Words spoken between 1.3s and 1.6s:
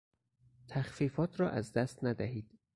را